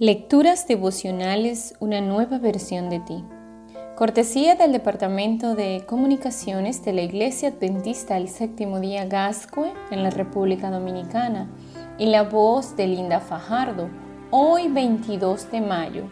[0.00, 3.22] Lecturas devocionales, una nueva versión de ti.
[3.96, 10.08] Cortesía del Departamento de Comunicaciones de la Iglesia Adventista del Séptimo Día Gascue en la
[10.08, 11.50] República Dominicana
[11.98, 13.90] y la voz de Linda Fajardo,
[14.30, 16.04] hoy 22 de mayo.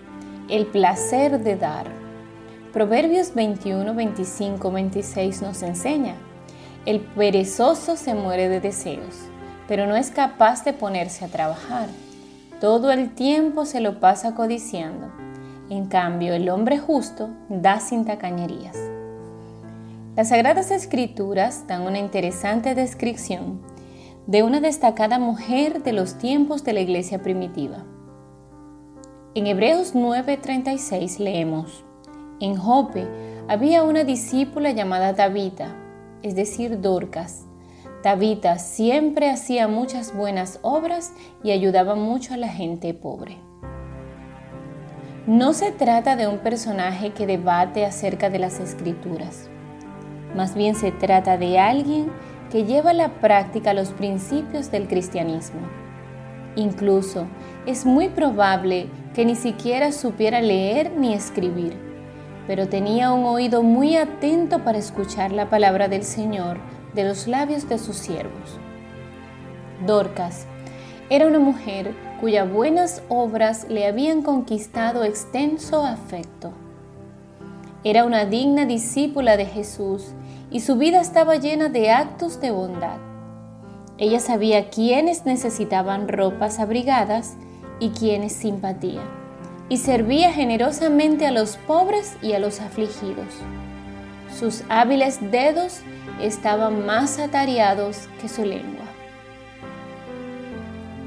[0.50, 1.86] El placer de dar.
[2.75, 6.14] Proverbios 21, 25, 26 nos enseña.
[6.84, 9.16] El perezoso se muere de deseos,
[9.66, 11.89] pero no es capaz de ponerse a trabajar.
[12.61, 15.12] Todo el tiempo se lo pasa codiciando.
[15.70, 18.77] En cambio, el hombre justo da sin tacañerías.
[20.16, 23.60] Las Sagradas Escrituras dan una interesante descripción
[24.27, 27.84] de una destacada mujer de los tiempos de la iglesia primitiva.
[29.37, 31.84] En Hebreos 9:36 leemos,
[32.40, 33.06] En Jope
[33.46, 35.77] había una discípula llamada Tabita,
[36.23, 37.48] es decir, Dorcas,
[38.02, 41.12] Tabita siempre hacía muchas buenas obras
[41.43, 43.38] y ayudaba mucho a la gente pobre.
[45.27, 49.51] No se trata de un personaje que debate acerca de las escrituras.
[50.37, 52.13] Más bien se trata de alguien
[52.52, 55.60] que lleva a la práctica los principios del cristianismo.
[56.55, 57.27] Incluso
[57.66, 61.77] es muy probable que ni siquiera supiera leer ni escribir,
[62.46, 66.59] pero tenía un oído muy atento para escuchar la palabra del Señor
[66.94, 68.58] de los labios de sus siervos.
[69.86, 70.47] Dorcas
[71.10, 76.53] era una mujer cuyas buenas obras le habían conquistado extenso afecto.
[77.84, 80.09] Era una digna discípula de Jesús
[80.50, 82.98] y su vida estaba llena de actos de bondad.
[83.97, 87.36] Ella sabía quiénes necesitaban ropas abrigadas
[87.81, 89.03] y quiénes simpatía,
[89.69, 93.34] y servía generosamente a los pobres y a los afligidos.
[94.38, 95.81] Sus hábiles dedos
[96.22, 98.84] estaban más atareados que su lengua.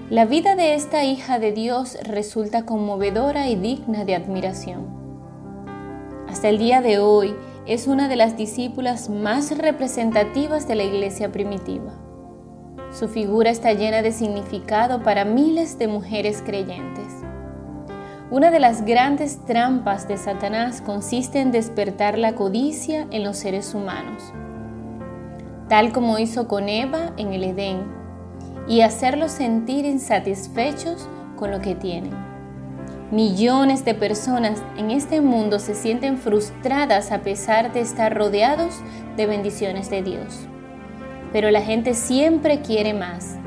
[0.10, 4.86] La vida de esta hija de Dios resulta conmovedora y digna de admiración.
[6.28, 7.34] Hasta el día de hoy
[7.66, 11.94] es una de las discípulas más representativas de la iglesia primitiva.
[12.92, 17.21] Su figura está llena de significado para miles de mujeres creyentes.
[18.32, 23.76] Una de las grandes trampas de Satanás consiste en despertar la codicia en los seres
[23.76, 24.34] humanos
[25.72, 27.86] tal como hizo con Eva en el Edén,
[28.68, 32.12] y hacerlos sentir insatisfechos con lo que tienen.
[33.10, 38.82] Millones de personas en este mundo se sienten frustradas a pesar de estar rodeados
[39.16, 40.42] de bendiciones de Dios.
[41.32, 43.38] Pero la gente siempre quiere más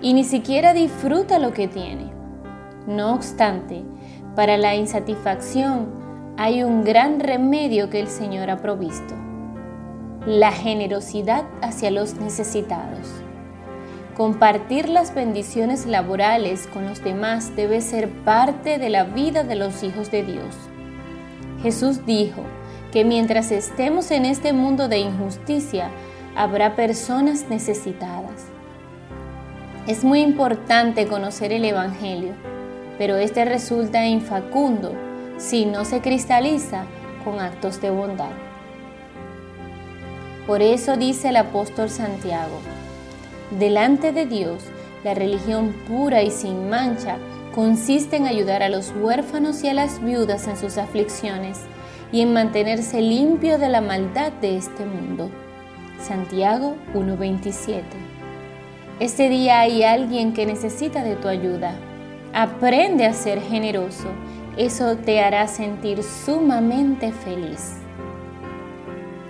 [0.00, 2.12] y ni siquiera disfruta lo que tiene.
[2.86, 3.82] No obstante,
[4.34, 5.88] para la insatisfacción
[6.38, 9.14] hay un gran remedio que el Señor ha provisto
[10.26, 13.08] la generosidad hacia los necesitados.
[14.16, 19.82] Compartir las bendiciones laborales con los demás debe ser parte de la vida de los
[19.82, 20.54] hijos de Dios.
[21.62, 22.42] Jesús dijo
[22.92, 25.90] que mientras estemos en este mundo de injusticia,
[26.36, 28.46] habrá personas necesitadas.
[29.86, 32.34] Es muy importante conocer el Evangelio,
[32.98, 34.92] pero este resulta infacundo
[35.38, 36.84] si no se cristaliza
[37.24, 38.30] con actos de bondad.
[40.46, 42.58] Por eso dice el apóstol Santiago,
[43.58, 44.64] delante de Dios,
[45.04, 47.16] la religión pura y sin mancha
[47.54, 51.60] consiste en ayudar a los huérfanos y a las viudas en sus aflicciones
[52.10, 55.30] y en mantenerse limpio de la maldad de este mundo.
[56.00, 57.82] Santiago 1:27.
[59.00, 61.74] Este día hay alguien que necesita de tu ayuda.
[62.34, 64.08] Aprende a ser generoso.
[64.56, 67.76] Eso te hará sentir sumamente feliz.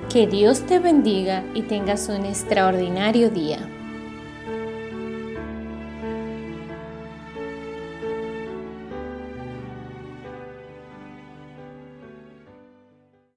[0.09, 3.59] Que Dios te bendiga y tengas un extraordinario día.